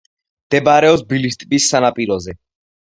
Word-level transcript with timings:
მდებარეობს 0.47 1.05
ბილის 1.13 1.39
ტბის 1.45 1.71
სანაპიროზე. 1.77 2.39